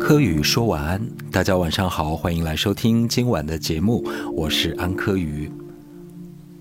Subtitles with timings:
[0.00, 4.02] 柯宇说晚安，大家晚上好，欢迎来收听今晚的节目，
[4.34, 5.48] 我是安柯宇。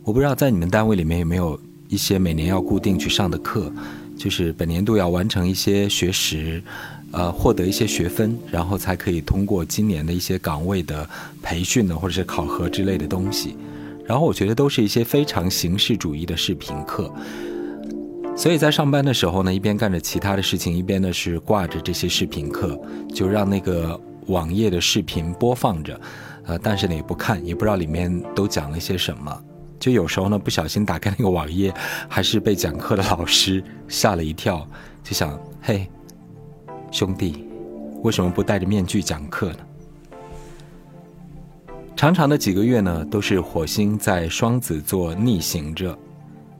[0.03, 3.71] 我不知道在你们单位里面有没有一些每年要固定去上的课，
[4.17, 6.61] 就是本年度要完成一些学时，
[7.11, 11.09] 呃，获得一些学分，然后才可以通过今年的一些岗位的
[11.41, 13.55] 培训呢，或者是考核之类的东西。
[14.05, 17.11] 然后我觉得都是一些非常形式主义的视频课。
[18.39, 22.79] 所以在上班的时候呢，一边干着其他的事情，一边呢是挂着这些视频课，
[23.13, 25.99] 就让那个网页的视频播放着，
[26.45, 29.43] 呃，但是呢也不看，也不知道里面都讲了些什么。
[29.77, 31.73] 就有时候呢不小心打开那个网页，
[32.07, 34.65] 还是被讲课的老师吓了一跳，
[35.03, 35.85] 就想：嘿，
[36.91, 37.45] 兄弟，
[38.03, 39.59] 为什么不戴着面具讲课呢？
[41.93, 45.99] 长长的几个月呢，都是火星在双子座逆行着。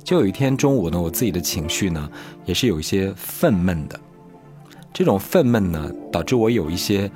[0.09, 2.09] 就有一天中午呢，我自己的情绪呢，
[2.43, 3.99] 也是有一些愤懑的。
[4.91, 7.11] 这种愤懑呢，导致我有一些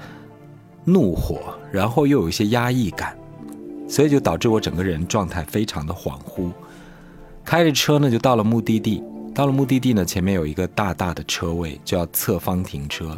[0.85, 3.17] 怒火，然后又有一些压抑感，
[3.89, 6.51] 所以就导致我整个人状态非常的恍惚。
[7.43, 9.03] 开着车呢，就到了目的地。
[9.33, 13.17] 到了目的地呢，前面有一个大大的车位，就要侧方停车。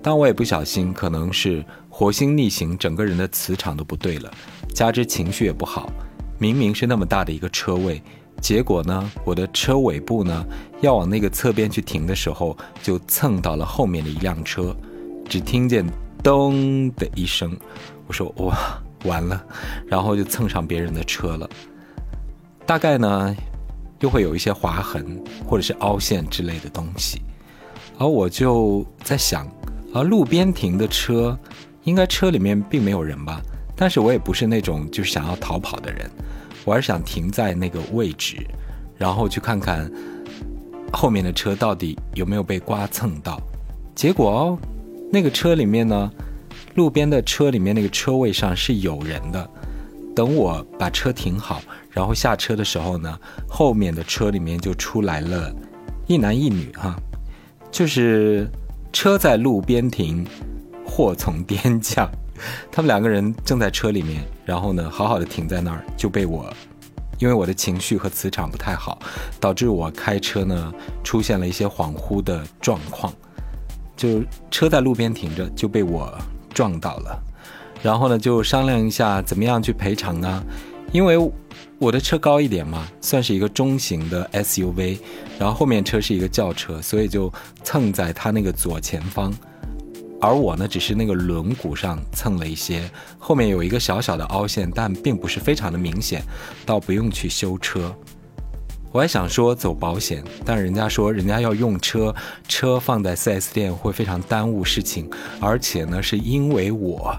[0.00, 4.30] 但我也不小心，可能是火星逆行，整个人的磁场都不对了，
[4.72, 5.90] 加之情绪也不好。
[6.38, 8.00] 明明是那么大的一个车位。
[8.40, 10.44] 结果呢，我的车尾部呢
[10.80, 14.74] 要往那个侧边去停的时候，就蹭到了后面的一辆车，
[15.28, 15.84] 只听见
[16.22, 17.56] 咚的一声，
[18.06, 18.56] 我说哇
[19.04, 19.44] 完了，
[19.86, 21.48] 然后就蹭上别人的车了。
[22.64, 23.36] 大概呢，
[24.00, 27.20] 又会有一些划痕或者是凹陷之类的东西，
[27.98, 29.48] 而我就在想，
[29.92, 31.36] 而路边停的车，
[31.84, 33.40] 应该车里面并没有人吧？
[33.74, 36.10] 但是我也不是那种就是想要逃跑的人。
[36.68, 38.46] 我还是想停在那个位置，
[38.98, 39.90] 然后去看看
[40.92, 43.40] 后面的车到底有没有被刮蹭到。
[43.94, 44.58] 结果哦，
[45.10, 46.12] 那个车里面呢，
[46.74, 49.50] 路边的车里面那个车位上是有人的。
[50.14, 53.18] 等我把车停好，然后下车的时候呢，
[53.48, 55.50] 后面的车里面就出来了
[56.06, 56.94] 一男一女哈，
[57.70, 58.46] 就是
[58.92, 60.26] 车在路边停，
[60.84, 62.06] 祸从天降。
[62.70, 66.52] 他们两个人正在车里面，然后呢，好好的停在那儿，就被我，
[67.18, 68.98] 因为我的情绪和磁场不太好，
[69.40, 70.72] 导致我开车呢
[71.02, 73.12] 出现了一些恍惚的状况，
[73.96, 76.16] 就车在路边停着就被我
[76.54, 77.22] 撞到了，
[77.82, 80.42] 然后呢就商量一下怎么样去赔偿啊，
[80.92, 81.16] 因为
[81.78, 84.98] 我的车高一点嘛，算是一个中型的 SUV，
[85.38, 87.32] 然后后面车是一个轿车，所以就
[87.62, 89.32] 蹭在他那个左前方。
[90.20, 96.22] 而我呢，只是那个轮毂上蹭了一些，后面有一个小小的凹陷，但并不是非常的明显，
[96.66, 97.94] 倒不用去修车。
[98.90, 102.14] 我还想说走保险，但人家说人家要用车，
[102.48, 105.08] 车放在 4S 店会非常耽误事情，
[105.40, 107.14] 而且呢，是因为我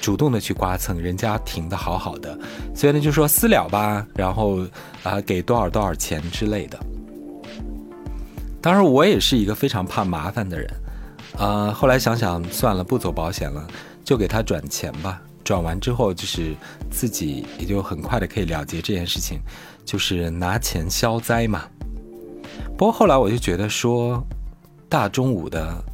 [0.00, 2.38] 主动的去刮蹭，人家停的好好的，
[2.74, 4.58] 所以呢就说私了吧，然后
[5.04, 6.78] 啊给多少多少钱之类的。
[8.60, 10.68] 当然，我也是一个非常怕麻烦的人。
[11.38, 13.66] 呃，后来想想算了，不走保险了，
[14.04, 15.20] 就给他转钱吧。
[15.44, 16.54] 转完之后，就是
[16.90, 19.38] 自己也就很快的可以了结这件事情，
[19.84, 21.64] 就是拿钱消灾嘛。
[22.76, 24.20] 不过后来我就觉得说，
[24.88, 25.84] 大中午的，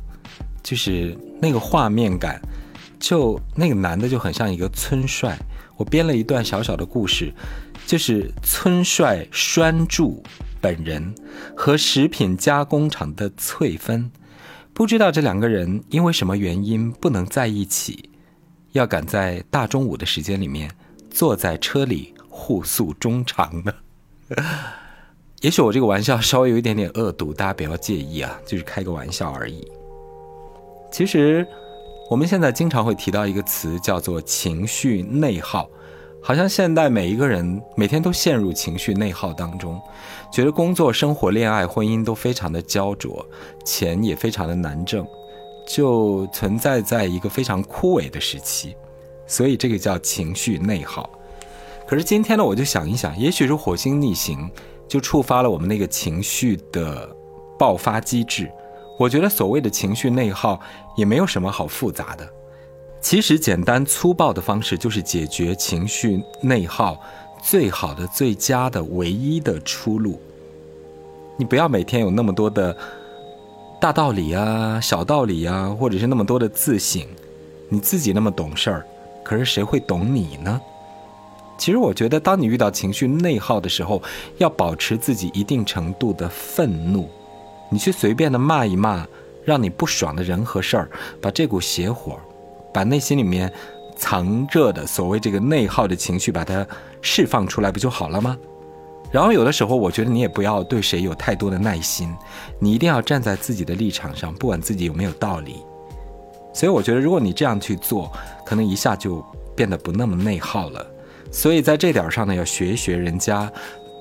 [0.62, 2.41] 就是那个画面感，
[2.98, 5.38] 就那个男的就很像一个村帅。
[5.76, 7.32] 我编了一段小小的故事，
[7.84, 10.22] 就是村帅栓柱
[10.60, 11.14] 本人
[11.56, 14.10] 和食品加工厂的翠芬。
[14.75, 18.10] 不知道这两个人因为什么原因不能在一起，
[18.72, 20.71] 要赶在大中午的时间里面
[21.10, 23.72] 坐在车里互诉衷肠呢？
[25.43, 29.71] 也许我这个玩笑稍微有一点点恶毒，大家不要介意啊，就是开个玩笑而已。
[30.91, 31.47] 其实
[32.09, 35.69] 我们现在经常会提到一个词，叫做情绪内耗。
[36.25, 39.81] 好像现代每一个人每天都陷入情绪内耗当中，
[40.33, 43.27] 觉得工作、生活、恋爱、婚姻都非常的焦灼，
[43.65, 45.05] 钱也非常的难挣，
[45.66, 48.77] 就存在在一个非常枯萎的时期，
[49.27, 51.10] 所以这个叫情绪内耗。
[51.89, 54.48] 可是今天呢，我就想一想，也许是火星逆行，
[54.86, 57.09] 就触发了我们那个情绪的
[57.59, 58.48] 爆发机制。
[58.97, 60.60] 我觉得所谓的情绪内耗
[60.97, 62.28] 也没有什么好复杂的。
[63.03, 66.99] 其实简单粗暴的方式就是解决情绪内耗
[67.43, 70.19] 最好的、最佳的、唯一的出路。
[71.37, 72.75] 你不要每天有那么多的
[73.81, 77.03] 大道理啊、小道理啊，或者是那么多的自省。
[77.69, 78.87] 你自己那么懂事儿，
[79.25, 80.60] 可是谁会懂你呢？
[81.59, 84.01] 其实我觉得，当你遇到情绪内耗的时候，
[84.39, 87.10] 要保持自己一定程度的愤怒。
[87.69, 89.07] 你去随便的骂一骂，
[89.45, 90.91] 让你不爽的人和事儿，
[91.21, 92.19] 把这股邪火，
[92.72, 93.53] 把内心里面
[93.97, 96.66] 藏着的所谓这个内耗的情绪，把它
[97.01, 98.36] 释放出来，不就好了吗？
[99.10, 102.15] 然后有的时候，我觉得你也不要对谁有太多的耐心，
[102.59, 105.63] 你一定要站在自己的立场上，不管自己有没有道理。
[106.54, 108.10] 所以我觉得，如果你这样去做，
[108.45, 109.22] 可能一下就
[109.54, 110.86] 变得不那么内耗了。
[111.30, 113.53] 所以在这点上呢，要学一学人家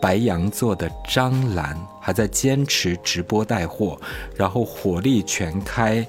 [0.02, 4.00] 白羊座的张兰，还在坚持直播带货，
[4.36, 6.06] 然后火力全开，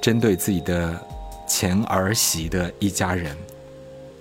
[0.00, 1.00] 针对自己的
[1.46, 3.36] 前儿媳的一家人。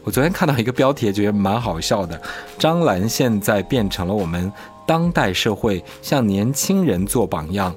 [0.04, 2.22] 我昨天看到一个标题，觉得蛮好笑的。
[2.60, 4.52] 张兰现在变成了我们
[4.86, 7.76] 当代社会向年轻人做榜样，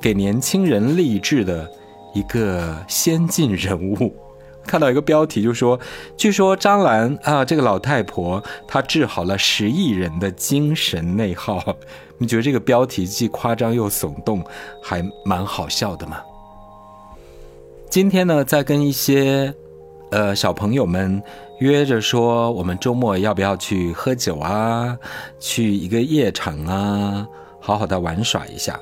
[0.00, 1.70] 给年轻人励志的
[2.14, 4.14] 一个先进人物。
[4.66, 5.78] 看到一个标题，就说，
[6.16, 11.62] 据说张兰啊，这个老太婆她治好了十亿人的精神内耗。
[12.18, 14.44] 你觉得这个标题既夸张又耸动，
[14.82, 16.20] 还蛮好笑的吗？
[17.90, 19.52] 今天呢，在跟一些
[20.12, 21.20] 呃小朋友们。
[21.58, 24.96] 约着说，我们周末要不要去喝酒啊？
[25.38, 27.26] 去一个夜场啊，
[27.60, 28.80] 好好的玩耍一下。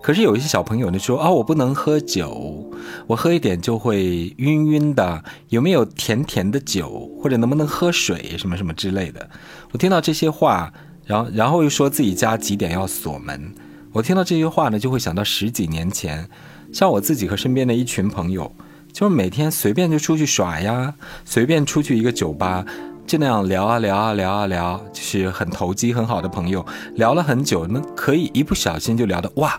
[0.00, 2.64] 可是有一些小朋友呢说，哦，我不能喝酒，
[3.08, 5.24] 我喝一点就会晕晕的。
[5.48, 9.28] 有没有甜甜的酒，或者能不能喝水，什么什么之类的？
[9.72, 10.72] 我听到这些话，
[11.04, 13.52] 然后然后又说自己家几点要锁门。
[13.92, 16.28] 我听到这些话呢，就会想到十几年前，
[16.72, 18.50] 像我自己和身边的一群朋友。
[18.92, 20.92] 就是每天随便就出去耍呀，
[21.24, 22.64] 随便出去一个酒吧，
[23.06, 29.56] 就那样聊啊聊啊聊啊聊，就是很投机很好的朋友，聊了很久，那可以一不小心就聊的哇，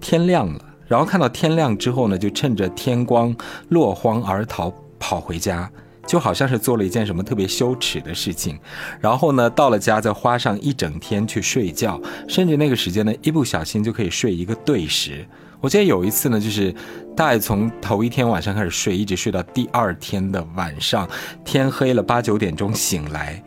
[0.00, 3.32] 天亮了，然后看到天亮之后呢，就趁着天光
[3.68, 5.70] 落荒而逃跑回家，
[6.04, 8.58] 就好像是做了一件什么特别羞耻的事情，
[9.00, 15.24] 然后呢到了家再花上一整天去睡觉，甚至那个时间呢一不小心就可以睡一个对时。
[15.64, 16.70] 我记得有一次呢，就是
[17.16, 21.08] 大概从头一天晚上开始睡，一直睡到第二天的晚上，
[21.42, 23.42] 天黑了八九点钟醒来，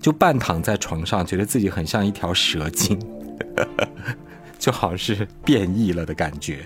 [0.00, 2.98] 就半躺在床上，觉得自己很像一条蛇精，
[4.58, 6.60] 就好像是变异了的感觉。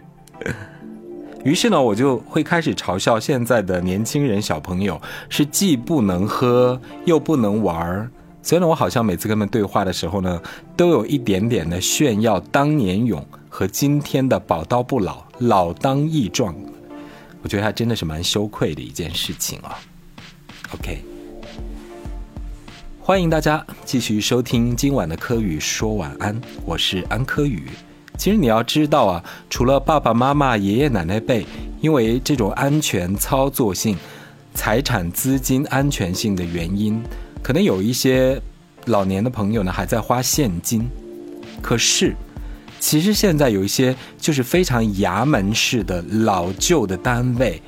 [1.43, 8.08] 于是呢，我就会开始嘲笑现在的年轻人小朋友是既不能喝又不能玩儿。
[8.43, 10.41] 所以呢，我好像每次跟他们对话的时候呢，
[10.76, 13.26] 都有一点点的炫耀当年勇。
[13.56, 16.53] 和今天的宝刀不老，老当益壮，
[17.41, 19.79] 我觉得还真的是蛮羞愧的一件事情啊。
[20.73, 21.05] OK，
[23.01, 26.37] 欢迎大家继续收听今晚的科宇说晚安，
[26.67, 27.69] 我是安柯宇。
[28.19, 31.47] 其实你要知道啊，除了爸爸妈妈、爷爷奶奶辈，
[31.81, 33.97] 因为这种安全操作性、
[34.53, 37.01] 财产资金安全性的原因，
[37.41, 38.43] 可能有一些
[38.87, 40.91] 老年的朋友呢还在花现金，
[41.62, 42.17] 可是。
[42.84, 47.62] 其实现在有一些就是非常衙门式的老旧的单位，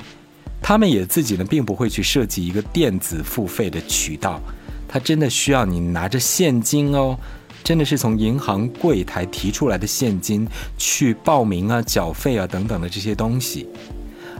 [0.61, 4.39] 他们也自己呢并不会去设计一个电子付费的渠道，
[4.87, 7.19] 他真的需要你拿着现金哦，
[7.65, 10.47] 真的是从银行柜台提出来的现金
[10.77, 13.67] 去报名啊、缴费啊等等的这些东西，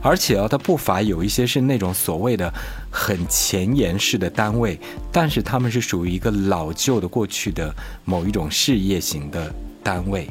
[0.03, 2.53] 而且啊，它不乏有一些是那种所谓的
[2.91, 4.79] 很前沿式的单位，
[5.11, 7.75] 但是他们是属于一个老旧的过去的
[8.05, 9.51] 某一种事业型的
[9.83, 10.29] 单位。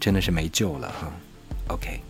[0.00, 1.12] 真的是没救了哈
[1.68, 2.00] ，OK。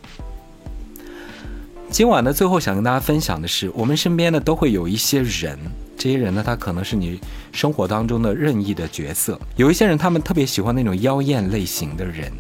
[1.91, 5.59] 今晚呢，最后想跟大家分享的是，我们身边呢都会有一些人，
[5.99, 7.21] 这些人呢，他可能是你
[7.51, 9.39] 生活当中的任意的角色。
[9.57, 12.33] 有一些人，他们特别喜欢那种妖艳类型的人，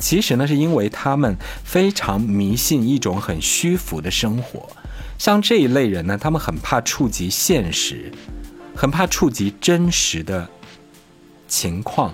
[0.00, 4.68] 其实呢，是因为他们非常迷信一种很虚浮的生活。
[5.16, 8.10] 像这一类人呢，他们很怕触及现实，
[8.74, 10.50] 很怕触及真实的
[11.46, 12.12] 情况，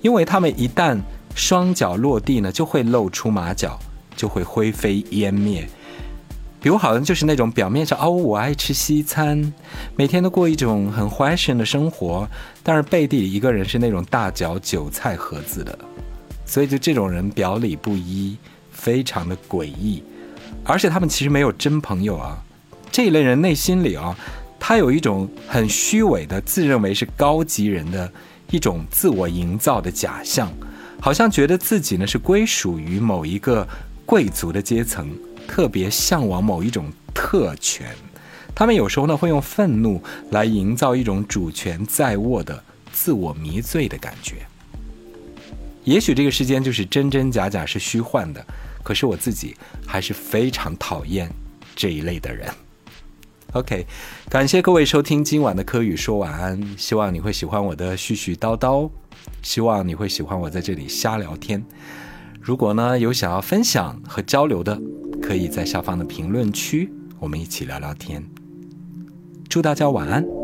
[0.00, 0.96] 因为他们一旦
[1.38, 3.78] 双脚落地呢，就会露出马脚，
[4.16, 5.66] 就会灰飞烟灭。
[6.60, 9.52] 比如，好像就是那种表面上哦，我爱吃西餐，
[9.94, 12.28] 每天都过一种很 fashion 的生活，
[12.64, 15.78] 但是背地里一个人是那种大嚼韭菜盒子的。
[16.44, 18.36] 所以，就这种人表里不一，
[18.72, 20.02] 非常的诡异。
[20.64, 22.36] 而且，他们其实没有真朋友啊。
[22.90, 24.16] 这一类人内心里啊，
[24.58, 28.10] 他有一种很虚伪的，自认为是高级人的
[28.50, 30.52] 一种自我营造的假象。
[31.00, 33.66] 好像觉得自己呢是归属于某一个
[34.04, 35.08] 贵族的阶层，
[35.46, 37.86] 特别向往某一种特权。
[38.54, 42.62] 他们有时候呢会用愤怒来营造一种主权在握的
[42.92, 44.36] 自我迷醉的感觉。
[45.84, 48.44] 也许这个世间就是真真假假是虚幻的，
[48.82, 51.30] 可是我自己还是非常讨厌
[51.76, 52.52] 这一类的人。
[53.54, 53.86] OK，
[54.28, 58.90] 感谢各位收听今晚的科语说晚安，希望你会喜欢我的絮絮叨叨。
[59.42, 61.64] 希望你会喜欢我在这里瞎聊天。
[62.42, 64.78] 如果呢有想要分享和交流的，
[65.22, 68.22] 可以在下方的评论区，我们一起聊聊天。
[69.48, 70.37] 祝大家晚安。